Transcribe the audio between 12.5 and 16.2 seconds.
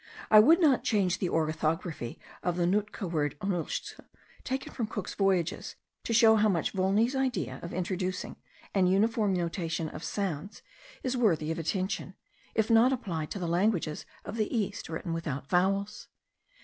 if not applied to the languages of the East written without vowels.